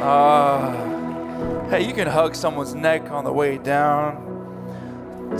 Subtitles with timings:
[0.00, 4.28] Uh, hey, you can hug someone's neck on the way down.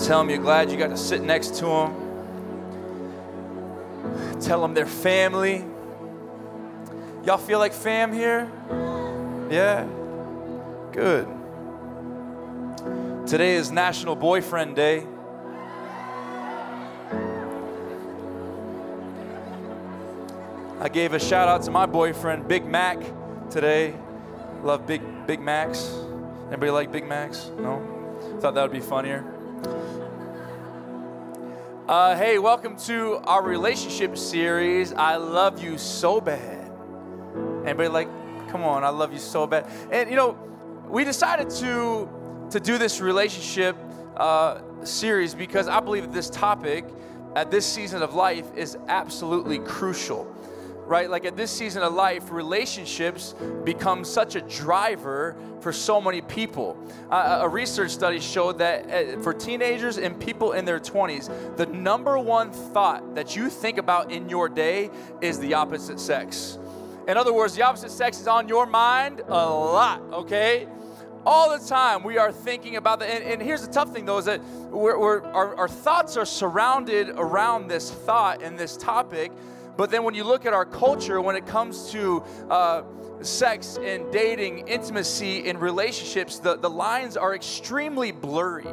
[0.04, 1.94] Tell them you're glad you got to sit next to them.
[4.38, 5.64] Tell them they're family.
[7.24, 8.52] Y'all feel like fam here?
[9.50, 9.86] Yeah?
[10.92, 11.26] Good.
[13.26, 15.06] Today is National Boyfriend Day.
[20.80, 22.98] I gave a shout out to my boyfriend, Big Mac,
[23.48, 23.94] today.
[24.62, 25.90] Love Big Big Macs.
[26.48, 27.50] Anybody like Big Macs?
[27.58, 27.80] No?
[28.40, 29.24] Thought that would be funnier.
[31.88, 34.92] Uh, hey, welcome to our relationship series.
[34.92, 36.70] I love you so bad.
[37.64, 38.08] Anybody like,
[38.50, 39.66] come on, I love you so bad.
[39.90, 40.38] And you know,
[40.88, 42.06] we decided to
[42.50, 43.76] to do this relationship
[44.18, 46.84] uh, series because I believe that this topic
[47.34, 50.24] at this season of life is absolutely crucial
[50.90, 51.08] right?
[51.08, 56.76] Like at this season of life, relationships become such a driver for so many people.
[57.12, 61.66] Uh, a research study showed that uh, for teenagers and people in their 20s, the
[61.66, 66.58] number one thought that you think about in your day is the opposite sex.
[67.06, 70.66] In other words, the opposite sex is on your mind a lot, okay?
[71.26, 74.16] all the time we are thinking about that and, and, here's the tough thing though
[74.16, 79.30] is that we're, we're, our, our thoughts are surrounded around this thought and this topic
[79.76, 82.82] but then when you look at our culture, when it comes to uh,
[83.22, 88.66] sex and dating, intimacy, and relationships, the, the lines are extremely blurry.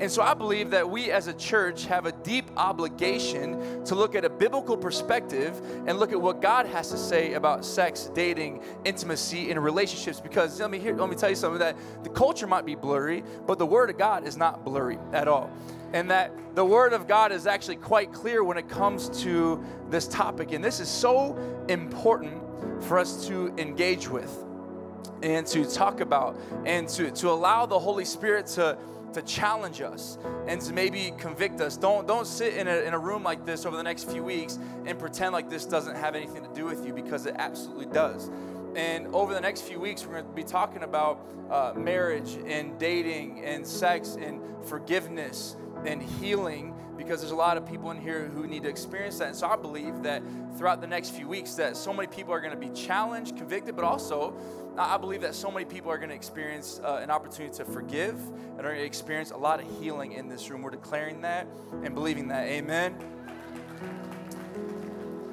[0.00, 4.14] And so I believe that we as a church have a deep obligation to look
[4.14, 8.62] at a biblical perspective and look at what God has to say about sex, dating,
[8.86, 10.18] intimacy, and relationships.
[10.18, 13.22] Because let me hear, let me tell you something that the culture might be blurry,
[13.46, 15.50] but the word of God is not blurry at all
[15.92, 20.06] and that the Word of God is actually quite clear when it comes to this
[20.08, 20.52] topic.
[20.52, 21.36] And this is so
[21.68, 22.42] important
[22.82, 24.36] for us to engage with
[25.22, 28.78] and to talk about and to, to allow the Holy Spirit to,
[29.12, 31.76] to challenge us and to maybe convict us.
[31.76, 34.58] Don't, don't sit in a, in a room like this over the next few weeks
[34.86, 38.30] and pretend like this doesn't have anything to do with you because it absolutely does.
[38.76, 42.78] And over the next few weeks, we're going to be talking about uh, marriage and
[42.78, 48.26] dating and sex and forgiveness and healing because there's a lot of people in here
[48.26, 49.28] who need to experience that.
[49.28, 50.22] And so I believe that
[50.56, 53.74] throughout the next few weeks that so many people are going to be challenged, convicted,
[53.74, 54.34] but also
[54.76, 58.18] I believe that so many people are going to experience uh, an opportunity to forgive
[58.18, 60.62] and are going to experience a lot of healing in this room.
[60.62, 61.46] We're declaring that
[61.82, 62.46] and believing that.
[62.46, 62.94] Amen.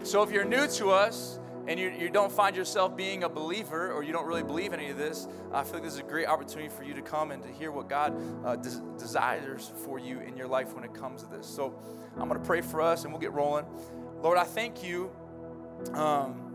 [0.03, 3.91] So if you're new to us, and you, you don't find yourself being a believer
[3.91, 6.27] or you don't really believe any of this, I feel like this is a great
[6.27, 10.19] opportunity for you to come and to hear what God uh, des- desires for you
[10.21, 11.45] in your life when it comes to this.
[11.45, 11.77] So
[12.17, 13.65] I'm going to pray for us and we'll get rolling.
[14.21, 15.11] Lord, I thank you
[15.93, 16.53] um,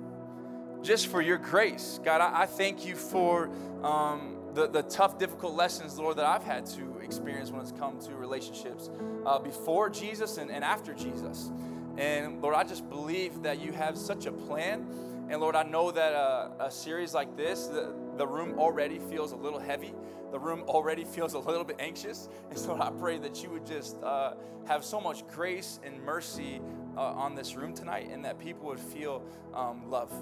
[0.82, 2.00] just for your grace.
[2.02, 3.50] God, I, I thank you for
[3.82, 8.00] um, the, the tough, difficult lessons, Lord, that I've had to experience when it's come
[8.00, 8.90] to relationships
[9.26, 11.50] uh, before Jesus and, and after Jesus.
[11.98, 14.86] And Lord, I just believe that you have such a plan.
[15.28, 19.32] And Lord, I know that a, a series like this, the, the room already feels
[19.32, 19.94] a little heavy.
[20.30, 22.28] The room already feels a little bit anxious.
[22.50, 24.34] And so I pray that you would just uh,
[24.66, 26.60] have so much grace and mercy
[26.96, 29.22] uh, on this room tonight and that people would feel
[29.54, 30.12] um, love.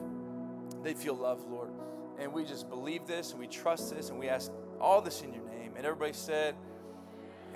[0.83, 1.71] They'd feel love, Lord.
[2.19, 5.33] And we just believe this and we trust this and we ask all this in
[5.33, 5.73] your name.
[5.77, 6.55] And everybody said,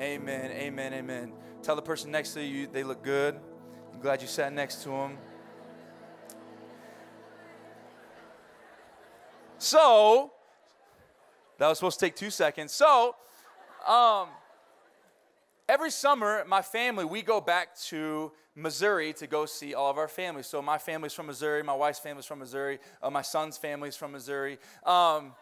[0.00, 1.32] Amen, amen, amen.
[1.62, 3.38] Tell the person next to you they look good.
[4.04, 5.16] Glad you sat next to him.
[9.56, 10.30] So,
[11.56, 12.70] that was supposed to take two seconds.
[12.72, 13.16] So,
[13.88, 14.28] um,
[15.70, 20.08] every summer, my family, we go back to Missouri to go see all of our
[20.08, 20.48] families.
[20.48, 24.12] So, my family's from Missouri, my wife's family's from Missouri, uh, my son's family's from
[24.12, 24.58] Missouri.
[24.84, 25.32] Um,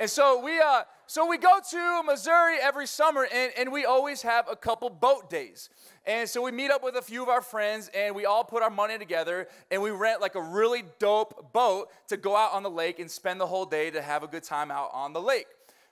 [0.00, 4.22] and so we, uh, so we go to Missouri every summer, and, and we always
[4.22, 5.68] have a couple boat days.
[6.06, 8.62] And so we meet up with a few of our friends, and we all put
[8.62, 12.62] our money together, and we rent like a really dope boat to go out on
[12.62, 15.20] the lake and spend the whole day to have a good time out on the
[15.20, 15.46] lake.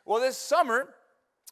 [0.07, 0.89] Well, this summer,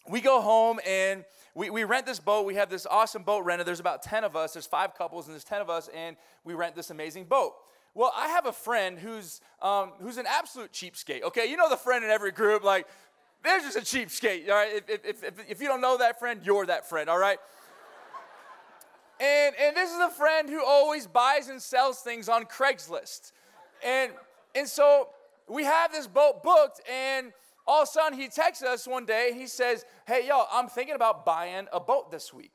[0.08, 2.46] we go home and we, we rent this boat.
[2.46, 3.66] We have this awesome boat rented.
[3.66, 6.54] There's about 10 of us, there's five couples, and there's 10 of us, and we
[6.54, 7.52] rent this amazing boat.
[7.96, 11.46] Well, I have a friend who's, um, who's an absolute cheapskate, okay?
[11.46, 12.86] You know the friend in every group, like,
[13.42, 14.84] there's just a cheapskate, all right?
[14.86, 17.38] If, if, if, if you don't know that friend, you're that friend, all right?
[19.18, 23.32] And, and this is a friend who always buys and sells things on Craigslist.
[23.82, 24.12] And,
[24.54, 25.08] and so
[25.48, 27.32] we have this boat booked, and
[27.66, 29.32] all of a sudden he texts us one day.
[29.34, 32.52] He says, Hey, yo, I'm thinking about buying a boat this week.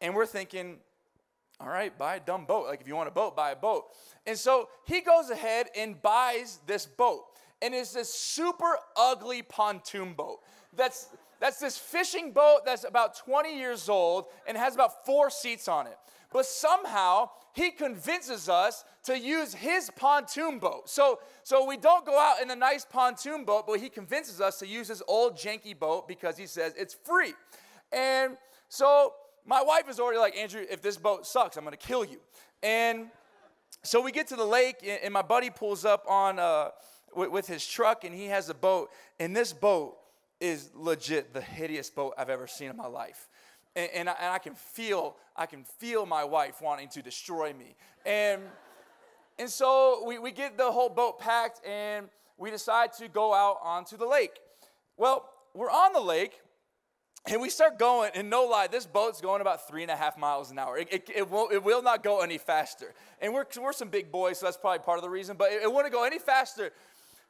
[0.00, 0.78] And we're thinking,
[1.62, 2.66] all right, buy a dumb boat.
[2.66, 3.84] Like if you want a boat, buy a boat.
[4.26, 7.24] And so he goes ahead and buys this boat.
[7.60, 10.40] and it's this super ugly pontoon boat.
[10.74, 15.66] That's that's this fishing boat that's about 20 years old and has about four seats
[15.66, 15.98] on it.
[16.32, 20.88] But somehow he convinces us to use his pontoon boat.
[20.88, 24.58] So, so we don't go out in a nice pontoon boat, but he convinces us
[24.60, 27.34] to use his old janky boat because he says it's free.
[27.92, 28.36] And
[28.68, 29.12] so
[29.46, 32.20] my wife is already like, Andrew, if this boat sucks, I'm gonna kill you.
[32.62, 33.08] And
[33.82, 36.68] so we get to the lake, and my buddy pulls up on uh,
[37.14, 38.90] with, his truck, and he has a boat.
[39.18, 39.96] And this boat
[40.40, 43.28] is legit the hideous boat I've ever seen in my life.
[43.74, 47.52] And, and, I, and I can feel, I can feel my wife wanting to destroy
[47.52, 47.74] me.
[48.06, 48.42] And,
[49.38, 52.08] and so we, we get the whole boat packed and
[52.38, 54.38] we decide to go out onto the lake.
[54.96, 56.40] Well, we're on the lake
[57.26, 60.18] and we start going, and no lie, this boat's going about three and a half
[60.18, 60.76] miles an hour.
[60.76, 62.94] It, it, it, will, it will not go any faster.
[63.20, 65.62] And we're, we're some big boys, so that's probably part of the reason, but it,
[65.62, 66.72] it wouldn't go any faster.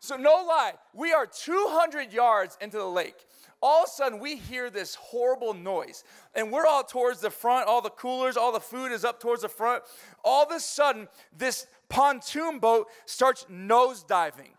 [0.00, 3.14] So, no lie, we are 200 yards into the lake.
[3.60, 6.02] All of a sudden, we hear this horrible noise,
[6.34, 7.68] and we're all towards the front.
[7.68, 9.84] All the coolers, all the food is up towards the front.
[10.24, 11.06] All of a sudden,
[11.36, 14.50] this pontoon boat starts nosediving.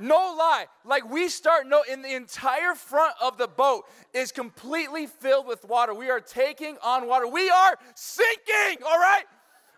[0.00, 0.66] No lie.
[0.84, 5.64] Like we start no in the entire front of the boat is completely filled with
[5.66, 5.92] water.
[5.92, 7.26] We are taking on water.
[7.26, 9.24] We are sinking, all right?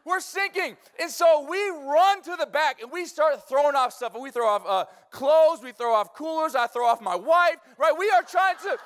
[0.04, 0.76] We're sinking.
[1.00, 4.14] And so we run to the back and we start throwing off stuff.
[4.14, 7.56] And we throw off uh, clothes, we throw off coolers, I throw off my wife,
[7.76, 7.94] right?
[7.96, 8.78] We are trying to,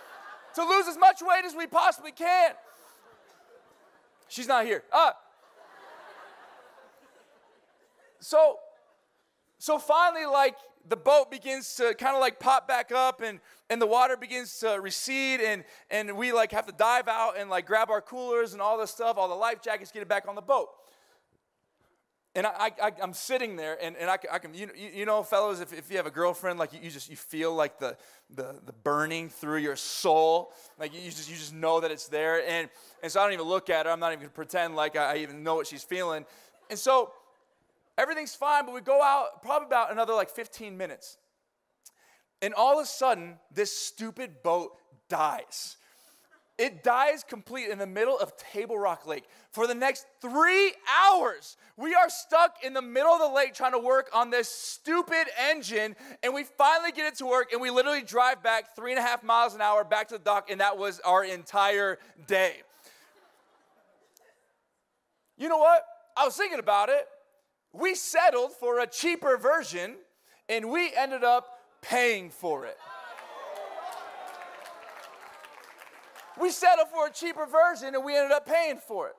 [0.54, 2.52] to lose as much weight as we possibly can.
[4.28, 4.82] She's not here.
[4.92, 5.12] Uh,
[8.20, 8.58] so,
[9.58, 10.56] so finally, like,
[10.88, 13.40] the boat begins to kind of like pop back up and,
[13.70, 17.50] and the water begins to recede and, and we like have to dive out and
[17.50, 20.28] like grab our coolers and all this stuff, all the life jackets, get it back
[20.28, 20.68] on the boat.
[22.36, 25.60] And I, I, am sitting there, and, and I, I can, you, you know, fellows,
[25.60, 27.96] if, if you have a girlfriend, like you, you just, you feel like the,
[28.28, 30.52] the, the burning through your soul.
[30.78, 32.46] Like you just, you just know that it's there.
[32.46, 32.68] And,
[33.02, 33.92] and so I don't even look at her.
[33.92, 36.26] I'm not even going to pretend like I, I even know what she's feeling.
[36.68, 37.10] And so
[37.98, 41.18] everything's fine, but we go out probably about another like 15 minutes.
[42.42, 44.72] And all of a sudden, this stupid boat
[45.08, 45.76] dies.
[46.58, 49.24] It dies complete in the middle of Table Rock Lake.
[49.50, 50.72] For the next three
[51.04, 54.48] hours, we are stuck in the middle of the lake trying to work on this
[54.48, 55.94] stupid engine.
[56.22, 59.02] And we finally get it to work, and we literally drive back three and a
[59.02, 62.56] half miles an hour back to the dock, and that was our entire day.
[65.36, 65.82] You know what?
[66.16, 67.06] I was thinking about it.
[67.78, 69.96] We settled for a cheaper version,
[70.48, 71.46] and we ended up
[71.82, 72.78] paying for it.
[76.38, 79.14] We settled for a cheaper version and we ended up paying for it.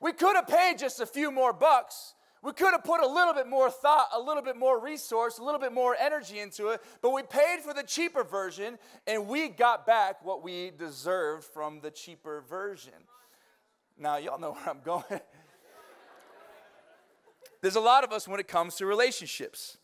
[0.00, 2.14] We could have paid just a few more bucks.
[2.42, 5.44] We could have put a little bit more thought, a little bit more resource, a
[5.44, 9.48] little bit more energy into it, but we paid for the cheaper version and we
[9.48, 12.94] got back what we deserved from the cheaper version.
[13.98, 15.20] Now, y'all know where I'm going.
[17.62, 19.78] There's a lot of us when it comes to relationships.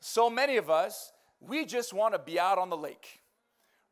[0.00, 3.20] So many of us, we just want to be out on the lake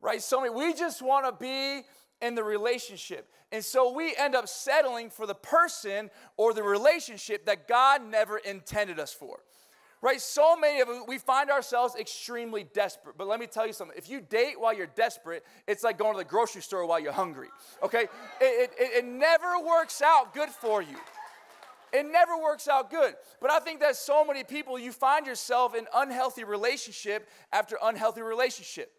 [0.05, 0.21] right?
[0.21, 1.85] So many, we just want to be
[2.21, 3.27] in the relationship.
[3.51, 8.37] And so we end up settling for the person or the relationship that God never
[8.37, 9.39] intended us for.
[10.01, 10.21] Right?
[10.21, 13.17] So many of us, we find ourselves extremely desperate.
[13.17, 13.97] But let me tell you something.
[13.97, 17.11] If you date while you're desperate, it's like going to the grocery store while you're
[17.11, 17.47] hungry.
[17.81, 18.03] Okay?
[18.39, 20.97] It, it, it never works out good for you.
[21.95, 23.15] It never works out good.
[23.41, 28.21] But I think that so many people, you find yourself in unhealthy relationship after unhealthy
[28.21, 28.91] relationship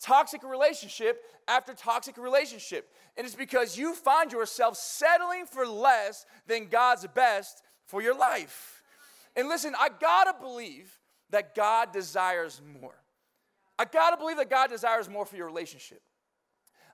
[0.00, 2.90] toxic relationship after toxic relationship.
[3.16, 8.82] And it's because you find yourself settling for less than God's best for your life.
[9.34, 10.92] And listen, I gotta believe
[11.30, 12.94] that God desires more.
[13.78, 16.02] I gotta believe that God desires more for your relationship.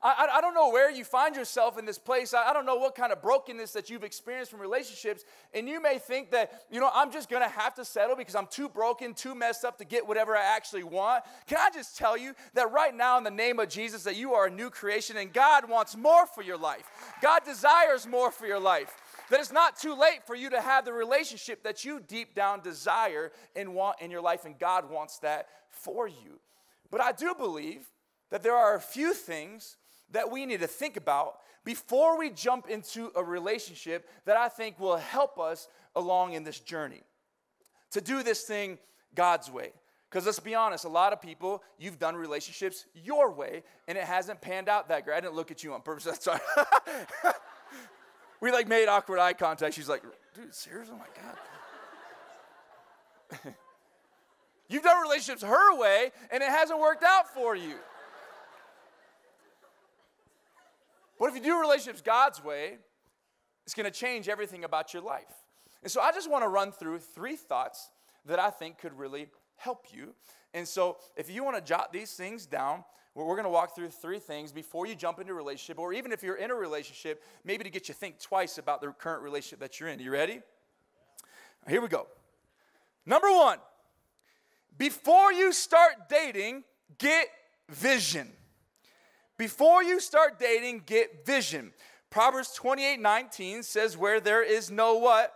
[0.03, 2.35] I, I, don't know where you find yourself in this place.
[2.35, 5.25] I, I don't know what kind of brokenness that you've experienced from relationships.
[5.55, 8.35] And you may think that, you know, I'm just going to have to settle because
[8.35, 11.23] I'm too broken, too messed up to get whatever I actually want.
[11.47, 14.35] Can I just tell you that right now, in the name of Jesus, that you
[14.35, 16.85] are a new creation and God wants more for your life?
[17.21, 18.97] God desires more for your life
[19.31, 22.61] that it's not too late for you to have the relationship that you deep down
[22.61, 26.39] desire and want in your life, and God wants that for you.
[26.91, 27.87] But I do believe
[28.31, 29.77] that there are a few things
[30.13, 34.79] that we need to think about before we jump into a relationship that I think
[34.79, 37.03] will help us along in this journey.
[37.93, 38.79] To do this thing
[39.15, 39.73] God's way.
[40.09, 44.05] Because let's be honest, a lot of people, you've done relationships your way, and it
[44.05, 45.17] hasn't panned out that great.
[45.17, 46.05] I didn't look at you on purpose.
[46.05, 46.41] That's sorry.
[48.41, 49.75] we like made awkward eye contact.
[49.75, 50.03] She's like,
[50.35, 50.95] dude, seriously?
[50.95, 51.07] Oh my
[53.43, 53.55] God.
[54.69, 57.77] You've done relationships her way, and it hasn't worked out for you.
[61.23, 62.79] But if you do relationships God's way,
[63.65, 65.33] it's going to change everything about your life.
[65.81, 67.91] And so I just want to run through three thoughts
[68.27, 70.15] that I think could really help you.
[70.53, 72.83] And so if you want to jot these things down,
[73.15, 76.11] we're going to walk through three things before you jump into a relationship, or even
[76.11, 79.61] if you're in a relationship, maybe to get you think twice about the current relationship
[79.61, 80.01] that you're in.
[80.01, 80.41] You ready?
[81.69, 82.09] Here we go.
[83.07, 83.59] Number one,
[84.77, 86.65] before you start dating,
[86.99, 87.29] get
[87.69, 88.29] vision.
[89.43, 91.73] Before you start dating, get vision.
[92.11, 95.35] Proverbs 28 19 says, Where there is no what?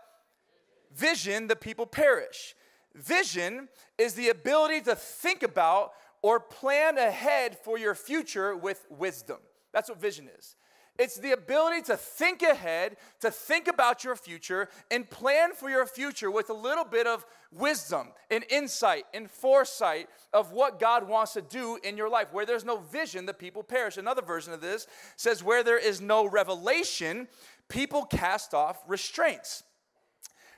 [0.95, 2.55] Vision, the people perish.
[2.95, 5.91] Vision is the ability to think about
[6.23, 9.39] or plan ahead for your future with wisdom.
[9.73, 10.55] That's what vision is.
[11.01, 15.85] It's the ability to think ahead, to think about your future, and plan for your
[15.85, 21.33] future with a little bit of wisdom and insight and foresight of what God wants
[21.35, 22.29] to do in your life.
[22.33, 23.97] Where there's no vision, the people perish.
[23.97, 24.87] Another version of this
[25.17, 27.29] says, Where there is no revelation,
[27.69, 29.63] people cast off restraints.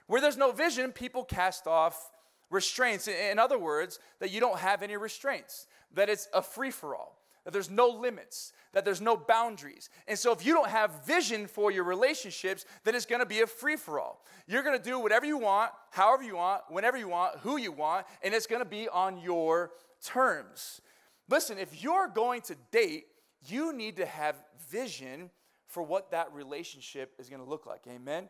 [0.07, 2.11] Where there's no vision, people cast off
[2.51, 3.09] restraints.
[3.09, 7.19] In other words, that you don't have any restraints, that it's a free for all,
[7.49, 9.89] that there's no limits, that there's no boundaries.
[10.07, 13.47] And so if you don't have vision for your relationships, then it's gonna be a
[13.47, 14.23] free for all.
[14.47, 18.05] You're gonna do whatever you want, however you want, whenever you want, who you want,
[18.23, 19.71] and it's gonna be on your
[20.05, 20.83] terms.
[21.31, 23.07] Listen, if you're going to date,
[23.47, 24.37] you need to have
[24.69, 25.31] vision
[25.69, 27.87] for what that relationship is gonna look like.
[27.89, 28.29] Amen?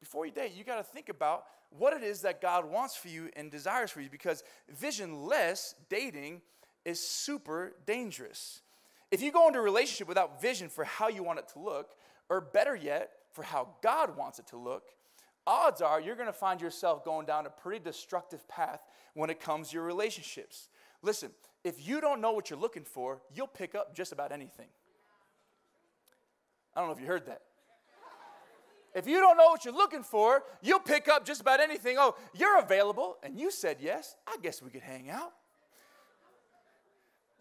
[0.00, 3.28] Before you date, you gotta think about what it is that God wants for you
[3.36, 6.40] and desires for you because visionless dating
[6.84, 8.60] is super dangerous.
[9.10, 11.90] If you go into a relationship without vision for how you want it to look,
[12.28, 14.90] or better yet, for how God wants it to look,
[15.46, 18.80] odds are you're going to find yourself going down a pretty destructive path
[19.14, 20.68] when it comes to your relationships.
[21.02, 21.30] Listen,
[21.62, 24.68] if you don't know what you're looking for, you'll pick up just about anything.
[26.74, 27.42] I don't know if you heard that.
[28.94, 31.96] If you don't know what you're looking for, you'll pick up just about anything.
[31.98, 34.14] Oh, you're available, and you said yes.
[34.26, 35.32] I guess we could hang out.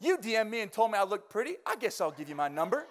[0.03, 1.55] You DM me and told me I look pretty.
[1.65, 2.85] I guess I'll give you my number.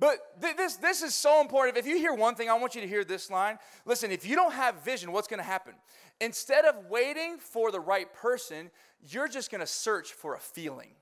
[0.00, 1.76] But th- this, this is so important.
[1.76, 3.58] If you hear one thing, I want you to hear this line.
[3.84, 5.74] Listen, if you don't have vision, what's going to happen?
[6.20, 8.70] Instead of waiting for the right person,
[9.06, 10.92] you're just going to search for a feeling.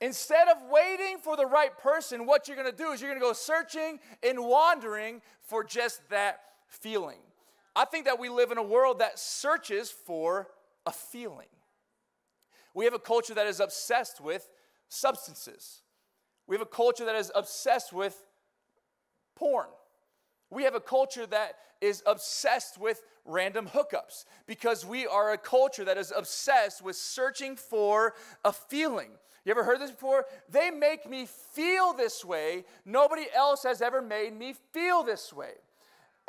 [0.00, 3.34] Instead of waiting for the right person, what you're gonna do is you're gonna go
[3.34, 7.18] searching and wandering for just that feeling.
[7.76, 10.48] I think that we live in a world that searches for
[10.86, 11.48] a feeling.
[12.74, 14.48] We have a culture that is obsessed with
[14.88, 15.82] substances.
[16.46, 18.16] We have a culture that is obsessed with
[19.36, 19.68] porn.
[20.50, 25.84] We have a culture that is obsessed with random hookups because we are a culture
[25.84, 29.10] that is obsessed with searching for a feeling.
[29.44, 30.26] You ever heard this before?
[30.50, 32.64] They make me feel this way.
[32.84, 35.52] Nobody else has ever made me feel this way.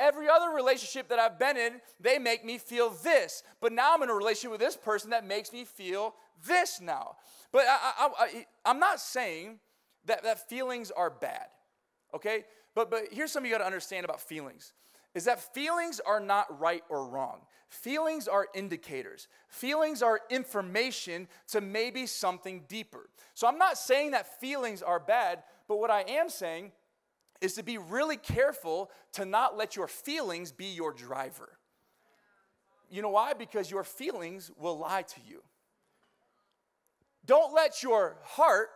[0.02, 3.44] Every other relationship that I've been in, they make me feel this.
[3.62, 6.16] But now I'm in a relationship with this person that makes me feel
[6.48, 7.18] this now.
[7.52, 9.60] But I, am not saying
[10.06, 11.46] that, that feelings are bad,
[12.16, 12.46] okay?
[12.74, 14.74] But, but here's something you gotta understand about feelings
[15.14, 17.42] is that feelings are not right or wrong.
[17.68, 19.28] Feelings are indicators.
[19.50, 23.10] Feelings are information to maybe something deeper.
[23.34, 26.72] So I'm not saying that feelings are bad, but what I am saying
[27.42, 31.58] is to be really careful to not let your feelings be your driver.
[32.90, 33.34] You know why?
[33.34, 35.42] Because your feelings will lie to you.
[37.26, 38.70] Don't let your heart,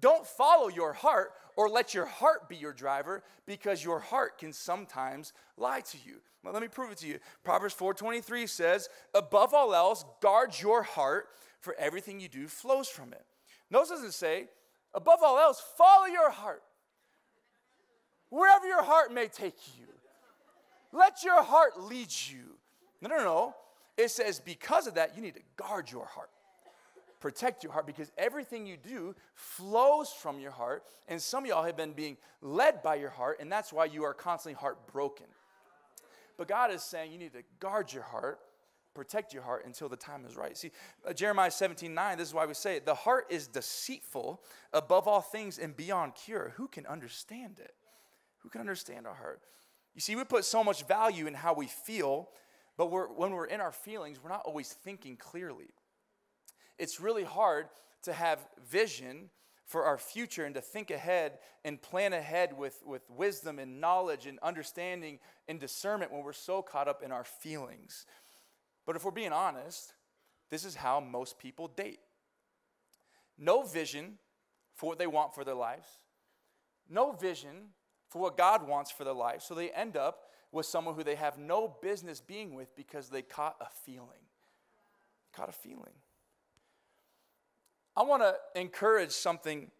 [0.00, 4.52] don't follow your heart or let your heart be your driver because your heart can
[4.52, 6.20] sometimes lie to you.
[6.42, 7.18] Well, let me prove it to you.
[7.42, 13.12] Proverbs 4:23 says, "Above all else, guard your heart, for everything you do flows from
[13.12, 13.26] it."
[13.70, 14.48] Notice doesn't say,
[14.94, 16.62] "Above all else, follow your heart."
[18.30, 19.86] Wherever your heart may take you.
[20.92, 22.56] Let your heart lead you.
[23.00, 23.54] No, no, no.
[23.96, 26.30] It says because of that, you need to guard your heart
[27.26, 30.84] protect your heart because everything you do flows from your heart.
[31.08, 34.04] And some of y'all have been being led by your heart, and that's why you
[34.04, 35.26] are constantly heartbroken.
[36.36, 38.38] But God is saying you need to guard your heart,
[38.94, 40.56] protect your heart until the time is right.
[40.56, 40.70] See,
[41.04, 44.40] uh, Jeremiah 17 9, this is why we say it the heart is deceitful
[44.72, 46.52] above all things and beyond cure.
[46.56, 47.74] Who can understand it?
[48.46, 49.40] Who can understand our heart?
[49.96, 52.28] You see, we put so much value in how we feel,
[52.76, 55.70] but we're, when we're in our feelings, we're not always thinking clearly.
[56.78, 57.66] It's really hard
[58.04, 58.38] to have
[58.70, 59.30] vision
[59.64, 64.26] for our future and to think ahead and plan ahead with, with wisdom and knowledge
[64.26, 68.06] and understanding and discernment when we're so caught up in our feelings.
[68.86, 69.92] But if we're being honest,
[70.50, 71.98] this is how most people date.
[73.36, 74.18] No vision
[74.76, 75.88] for what they want for their lives,
[76.88, 77.70] no vision
[78.16, 79.42] for what God wants for their life.
[79.42, 83.20] So they end up with someone who they have no business being with because they
[83.20, 84.24] caught a feeling.
[85.34, 85.92] Caught a feeling.
[87.94, 89.70] I want to encourage something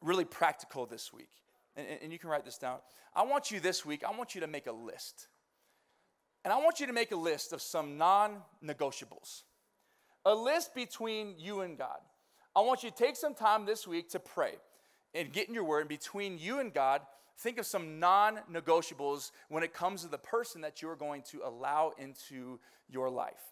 [0.00, 1.28] really practical this week.
[1.76, 2.78] And, and, you can write this down.
[3.14, 5.28] I want you this week, I want you to make a list.
[6.44, 9.42] And I want you to make a list of some non negotiables,
[10.24, 12.00] a list between you and God.
[12.56, 14.54] I want you to take some time this week to pray
[15.14, 15.80] and get in your word.
[15.80, 17.02] And between you and God,
[17.42, 21.40] think of some non negotiables when it comes to the person that you're going to
[21.44, 22.58] allow into
[22.88, 23.42] your life.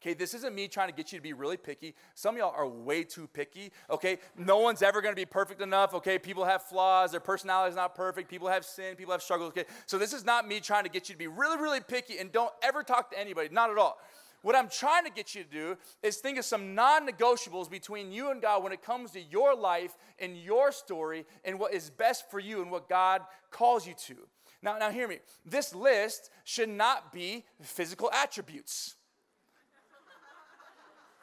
[0.00, 1.92] Okay, this isn't me trying to get you to be really picky.
[2.14, 3.72] Some of y'all are way too picky.
[3.90, 5.92] Okay, no one's ever to be perfect enough.
[5.92, 7.10] Okay, people have flaws.
[7.10, 8.30] Their personality is not perfect.
[8.30, 8.94] People have sin.
[8.94, 9.48] People have struggles.
[9.48, 12.18] Okay, so this is not me trying to get you to be really, really picky
[12.18, 13.48] and don't ever talk to anybody.
[13.50, 13.98] Not at all.
[14.42, 18.12] What I'm trying to get you to do is think of some non negotiables between
[18.12, 21.90] you and God when it comes to your life and your story and what is
[21.90, 24.16] best for you and what God calls you to.
[24.62, 25.18] Now, now hear me.
[25.44, 28.96] This list should not be physical attributes.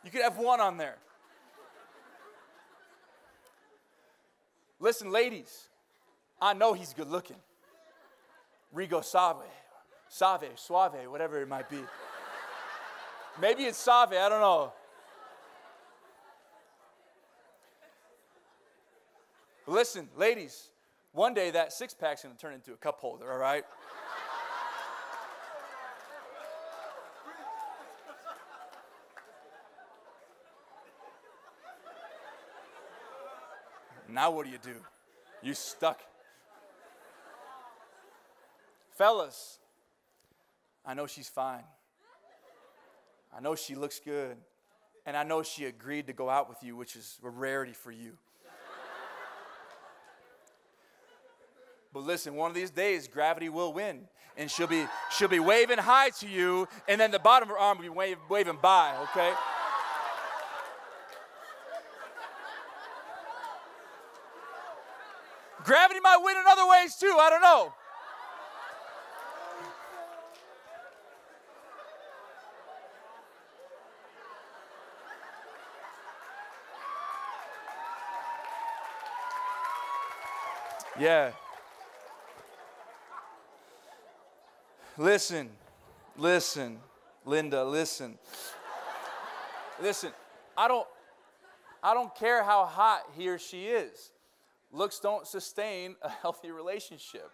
[0.04, 0.98] You could have one on there.
[4.80, 5.70] Listen, ladies,
[6.42, 7.38] I know he's good looking.
[8.72, 9.38] Rico Save,
[10.10, 11.80] Save, Suave, whatever it might be.
[13.40, 14.72] Maybe it's Save, I don't know.
[19.68, 20.70] Listen, ladies,
[21.12, 23.66] one day that six pack's gonna turn into a cup holder, all right?
[34.08, 34.76] Now what do you do?
[35.42, 36.00] You stuck.
[38.92, 39.60] Fellas,
[40.86, 41.64] I know she's fine.
[43.36, 44.38] I know she looks good.
[45.06, 47.92] And I know she agreed to go out with you, which is a rarity for
[47.92, 48.14] you.
[51.94, 54.08] But listen, one of these days, gravity will win.
[54.36, 57.60] And she'll be, she'll be waving hi to you, and then the bottom of her
[57.60, 59.32] arm will be wave, waving by, okay?
[65.64, 67.16] Gravity might win in other ways too.
[67.18, 67.74] I don't know.
[81.06, 81.34] Yeah.
[84.98, 85.52] Listen,
[86.18, 86.80] listen,
[87.26, 88.18] Linda, listen.
[89.80, 90.12] Listen,
[90.58, 90.88] I don't
[91.84, 94.14] I don't care how hot he or she is
[94.72, 97.30] looks don't sustain a healthy relationship.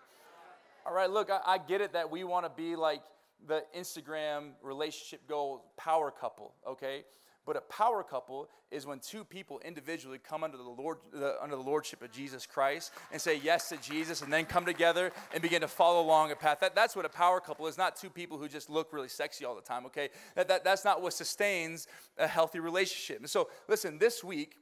[0.86, 3.04] All right, look, I, I get it that we want to be like
[3.48, 7.06] the Instagram relationship goal power couple, okay?
[7.46, 11.56] But a power couple is when two people individually come under the Lord, the, under
[11.56, 15.42] the lordship of Jesus Christ and say yes to Jesus, and then come together and
[15.42, 16.60] begin to follow along a path.
[16.60, 17.80] That, that's what a power couple is.
[17.80, 19.86] Not two people who just look really sexy all the time.
[19.88, 23.20] Okay, that, that that's not what sustains a healthy relationship.
[23.20, 24.58] And so, listen, this week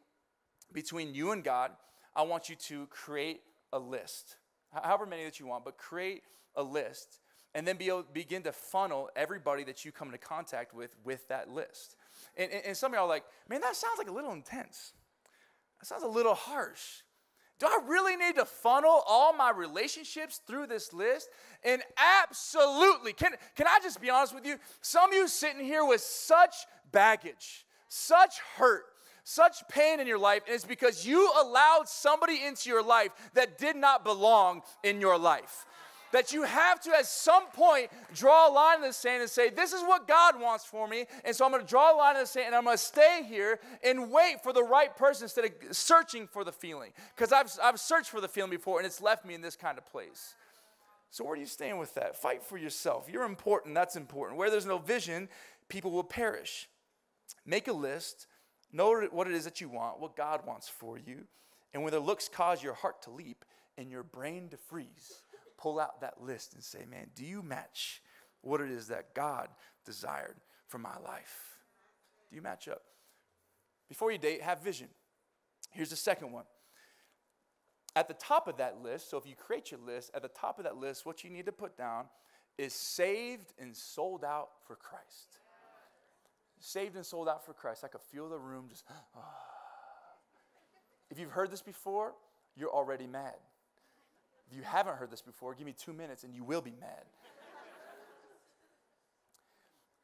[0.72, 1.72] between you and God,
[2.16, 3.42] I want you to create
[3.74, 4.38] a list,
[4.72, 6.24] however many that you want, but create
[6.56, 7.20] a list
[7.56, 11.28] and then be able, begin to funnel everybody that you come into contact with with
[11.28, 11.96] that list.
[12.38, 14.94] And, and, and some of y'all are like, man, that sounds like a little intense.
[15.80, 17.02] That sounds a little harsh.
[17.60, 21.30] Do I really need to funnel all my relationships through this list?
[21.64, 21.82] And
[22.24, 23.12] absolutely.
[23.12, 24.58] Can, can I just be honest with you?
[24.82, 26.56] Some of you sitting here with such
[26.92, 28.86] baggage, such hurt,
[29.26, 33.58] such pain in your life, and it's because you allowed somebody into your life that
[33.58, 35.66] did not belong in your life.
[36.12, 39.50] That you have to, at some point, draw a line in the sand and say,
[39.50, 41.06] This is what God wants for me.
[41.24, 42.84] And so I'm going to draw a line in the sand and I'm going to
[42.84, 46.92] stay here and wait for the right person instead of searching for the feeling.
[47.16, 49.78] Because I've, I've searched for the feeling before and it's left me in this kind
[49.78, 50.36] of place.
[51.12, 52.16] So, where are you staying with that?
[52.16, 53.08] Fight for yourself.
[53.12, 53.76] You're important.
[53.76, 54.38] That's important.
[54.38, 55.30] Where there's no vision,
[55.68, 56.70] people will perish.
[57.46, 58.28] Make a list
[58.72, 61.26] Know what it is that you want, what God wants for you.
[61.74, 63.46] And when the looks cause your heart to leap
[63.78, 65.24] and your brain to freeze,
[65.60, 68.02] pull out that list and say, man, do you match
[68.42, 69.50] what it is that God
[69.86, 70.36] desired
[70.68, 71.58] for my life?
[72.30, 72.82] Do you match up?
[73.88, 74.88] Before you date, have vision.
[75.72, 76.46] Here's the second one.
[77.96, 80.60] At the top of that list, so if you create your list, at the top
[80.60, 82.06] of that list, what you need to put down
[82.58, 85.40] is saved and sold out for Christ
[86.60, 87.84] saved and sold out for Christ.
[87.84, 89.22] I could feel the room just, oh.
[91.10, 92.14] If you've heard this before,
[92.56, 93.34] you're already mad.
[94.50, 97.04] If you haven't heard this before, give me two minutes and you will be mad.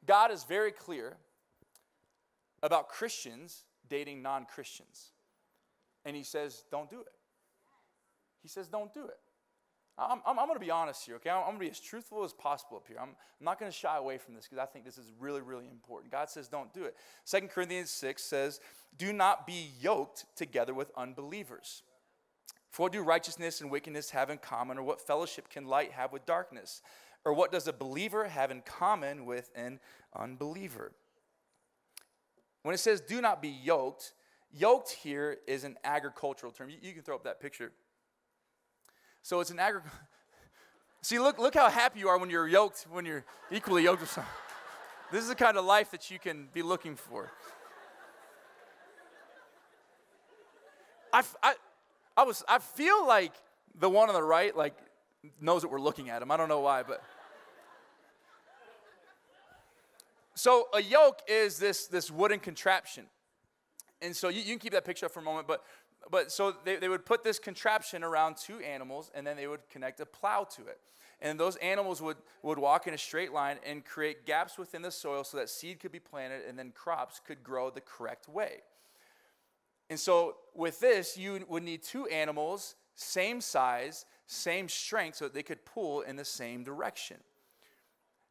[0.06, 1.18] God is very clear
[2.62, 5.12] about Christians dating non Christians.
[6.06, 7.08] And he says, don't do it.
[8.44, 9.18] He says, don't do it.
[9.98, 11.30] I'm, I'm, I'm going to be honest here, okay?
[11.30, 12.98] I'm, I'm going to be as truthful as possible up here.
[13.00, 15.42] I'm, I'm not going to shy away from this because I think this is really,
[15.42, 16.12] really important.
[16.12, 16.96] God says, don't do it.
[17.26, 18.60] 2 Corinthians 6 says,
[18.98, 21.82] do not be yoked together with unbelievers.
[22.76, 26.12] For what do righteousness and wickedness have in common, or what fellowship can light have
[26.12, 26.82] with darkness?
[27.24, 29.80] Or what does a believer have in common with an
[30.14, 30.92] unbeliever?
[32.64, 34.12] When it says do not be yoked,
[34.52, 36.70] yoked here is an agricultural term.
[36.70, 37.72] You, you can throw up that picture.
[39.22, 39.80] So it's an agri.
[41.02, 44.12] See, look, look how happy you are when you're yoked, when you're equally yoked with
[44.12, 44.30] someone.
[45.14, 47.32] This is the kind of life that you can be looking for.
[51.14, 51.54] I, I,
[52.18, 53.34] I, was, I feel like
[53.78, 54.78] the one on the right, like,
[55.42, 56.32] knows that we're looking at him.
[56.32, 57.04] I don't know why, but.
[60.36, 63.06] So a yoke is this, this wooden contraption.
[64.02, 65.64] And so you, you can keep that picture up for a moment, but
[66.12, 69.68] but so they, they would put this contraption around two animals and then they would
[69.70, 70.80] connect a plow to it
[71.22, 74.92] and those animals would, would walk in a straight line and create gaps within the
[74.92, 78.62] soil so that seed could be planted and then crops could grow the correct way
[79.90, 85.34] and so with this you would need two animals same size same strength so that
[85.34, 87.18] they could pull in the same direction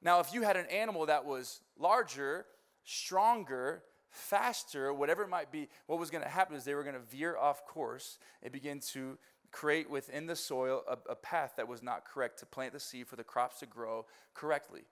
[0.02, 2.46] now if you had an animal that was larger
[2.84, 3.82] stronger
[4.14, 7.00] faster, whatever it might be, what was going to happen is they were going to
[7.00, 9.18] veer off course and begin to
[9.50, 13.06] create within the soil a, a, path that was not correct to plant the seed
[13.06, 14.82] for the crops to grow correctly.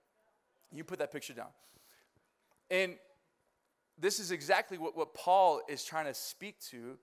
[0.73, 1.49] You put that picture down.
[2.71, 2.97] And
[4.03, 6.99] this is exactly what, what Paul is trying to speak to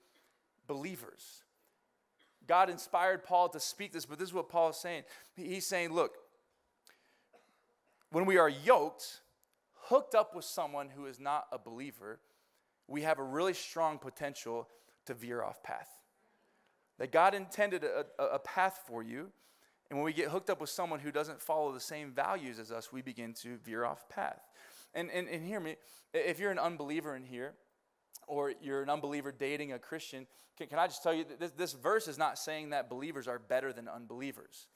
[0.67, 1.43] believers.
[2.45, 5.03] God inspired Paul to speak this, but this is what Paul is saying.
[5.35, 6.17] He's saying, look,
[8.11, 9.21] when we are yoked,
[9.83, 12.19] hooked up with someone who is not a believer,
[12.87, 14.67] we have a really strong potential
[15.05, 15.89] to veer off path.
[16.97, 19.29] That God intended a, a, path for you,
[19.89, 22.71] and when we get hooked up with someone who doesn't follow the same values as
[22.71, 24.41] us, we begin to veer off path.
[24.93, 25.75] And, and, and hear me,
[26.13, 27.53] if you're an unbeliever in here,
[28.27, 31.51] or you're an unbeliever dating a Christian, can, can I just tell you that this,
[31.51, 34.67] this verse is not saying that believers are better than unbelievers.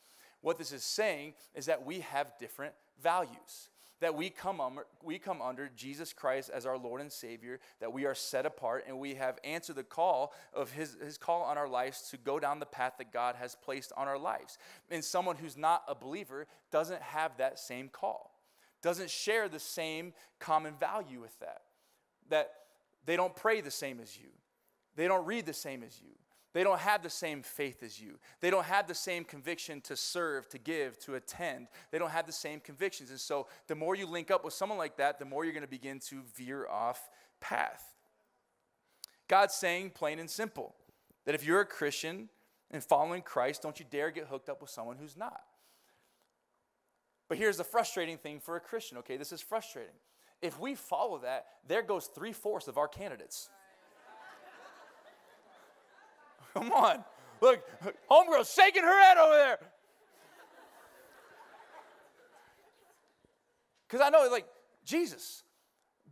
[0.42, 3.70] What this is saying is that we have different values
[4.04, 7.94] that we come, um, we come under Jesus Christ as our Lord and Savior, that
[7.94, 11.58] we are set apart, and we have answered the call of his, his call on
[11.58, 14.58] our lives to go down the path that God has placed on our lives.
[14.92, 18.33] And someone who's not a believer doesn't have that same call,
[18.84, 21.62] doesn't share the same common value with that.
[22.30, 22.52] That
[23.06, 24.30] they don't pray the same as you,
[24.96, 26.14] they don't read the same as you,
[26.54, 28.20] they don't have the same faith as you.
[28.40, 31.68] They don't have the same conviction to serve, to give, to attend.
[31.90, 33.10] They don't have the same convictions.
[33.10, 35.66] And so, the more you link up with someone like that, the more you're going
[35.66, 37.10] to begin to veer off
[37.42, 37.84] path.
[39.28, 40.76] God's saying, plain and simple,
[41.26, 42.30] that if you're a Christian
[42.70, 45.42] and following Christ, don't you dare get hooked up with someone who's not.
[47.34, 49.18] But here's the frustrating thing for a Christian, okay?
[49.18, 49.96] This is frustrating.
[50.44, 53.50] If we follow that, there goes three fourths of our candidates.
[56.54, 57.04] Come on.
[57.42, 57.68] Look,
[58.08, 59.58] homegirl's shaking her head over there.
[63.88, 64.46] Because I know, like,
[64.86, 65.42] Jesus,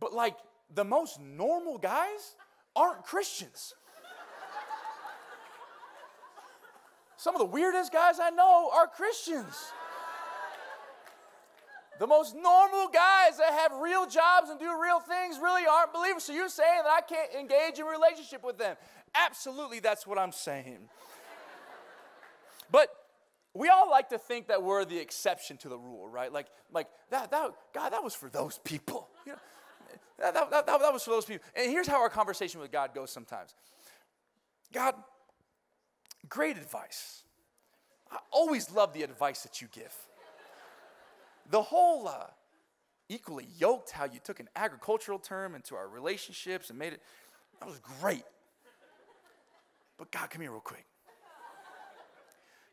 [0.00, 0.34] but like
[0.74, 2.34] the most normal guys
[2.74, 3.74] aren't Christians.
[7.16, 9.54] Some of the weirdest guys I know are Christians.
[12.02, 16.24] The most normal guys that have real jobs and do real things really aren't believers.
[16.24, 18.74] So you're saying that I can't engage in relationship with them.
[19.14, 20.78] Absolutely, that's what I'm saying.
[22.72, 22.88] But
[23.54, 26.32] we all like to think that we're the exception to the rule, right?
[26.32, 29.08] Like, like that, that God, that was for those people.
[29.24, 29.38] You know,
[30.18, 31.46] that, that, that, that was for those people.
[31.54, 33.54] And here's how our conversation with God goes sometimes
[34.72, 34.96] God,
[36.28, 37.22] great advice.
[38.10, 39.94] I always love the advice that you give.
[41.52, 42.28] The whole uh,
[43.10, 47.02] equally yoked, how you took an agricultural term into our relationships and made it,
[47.60, 48.24] that was great.
[49.98, 50.86] But God, come here real quick.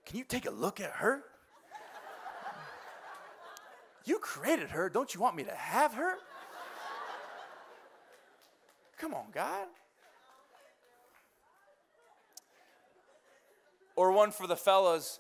[0.06, 1.24] Can you take a look at her?
[4.06, 4.90] You created her.
[4.90, 6.14] Don't you want me to have her?
[8.98, 9.68] Come on, God.
[13.98, 15.20] Or one for the fellas.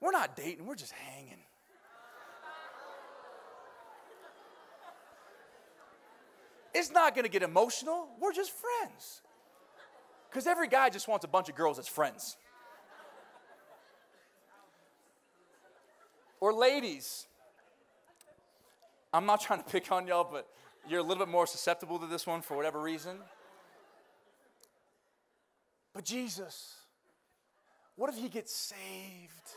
[0.00, 1.43] We're not dating, we're just hanging.
[6.74, 8.08] It's not to get emotional.
[8.20, 9.22] We're just friends.
[10.28, 12.36] Because every guy just wants a bunch of girls as friends.
[16.44, 17.26] or ladies.
[19.10, 20.46] I'm not trying to pick on y'all, but
[20.86, 23.16] you're a little bit more susceptible to this one for whatever reason.
[25.94, 26.74] But Jesus,
[27.96, 29.56] what if he gets saved?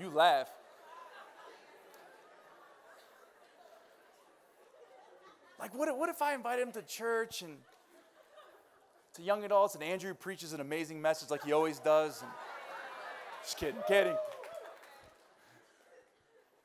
[0.00, 0.48] You laugh.
[5.58, 7.58] Like, what, what if I invite him to church and
[9.14, 12.22] to young adults and Andrew preaches an amazing message like he always does?
[12.22, 12.30] And,
[13.42, 14.16] just kidding, kidding.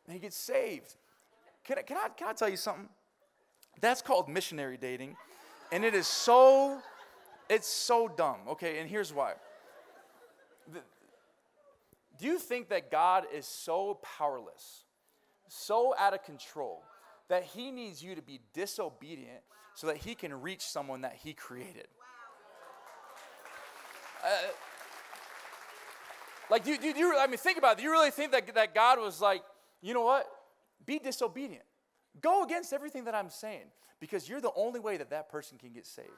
[0.05, 0.95] And he gets saved.
[1.65, 2.87] Can I, can, I, can I tell you something?
[3.81, 5.17] That's called missionary dating.
[5.73, 6.79] And it is so,
[7.49, 8.79] it's so dumb, okay?
[8.79, 9.33] And here's why.
[12.17, 14.83] Do you think that God is so powerless,
[15.47, 16.83] so out of control,
[17.27, 19.41] that he needs you to be disobedient
[19.73, 21.87] so that he can reach someone that he created?
[24.23, 24.29] Uh,
[26.49, 27.77] like, do, do, do you, I mean, think about it.
[27.79, 29.43] Do you really think that, that God was like,
[29.81, 30.27] you know what?
[30.85, 31.63] Be disobedient.
[32.21, 33.65] Go against everything that I'm saying
[33.99, 36.09] because you're the only way that that person can get saved.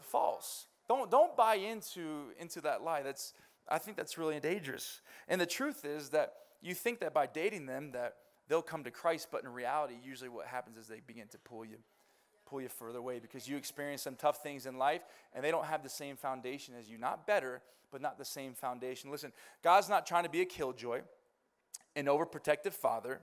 [0.00, 0.66] False.
[0.88, 3.02] Don't, don't buy into, into that lie.
[3.02, 3.34] That's,
[3.68, 5.00] I think that's really dangerous.
[5.28, 8.16] And the truth is that you think that by dating them that
[8.48, 11.64] they'll come to Christ, but in reality, usually what happens is they begin to pull
[11.64, 11.76] you
[12.52, 15.64] pull you further away because you experience some tough things in life and they don't
[15.64, 16.98] have the same foundation as you.
[16.98, 19.10] Not better, but not the same foundation.
[19.10, 21.00] Listen, God's not trying to be a killjoy,
[21.96, 23.20] an overprotective father.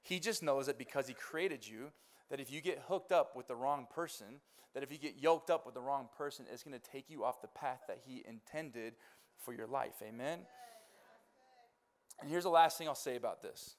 [0.00, 1.90] He just knows that because he created you,
[2.30, 4.40] that if you get hooked up with the wrong person,
[4.74, 7.24] that if you get yoked up with the wrong person, it's going to take you
[7.24, 8.94] off the path that he intended
[9.44, 9.94] for your life.
[10.02, 10.40] Amen?
[12.20, 13.76] And here's the last thing I'll say about this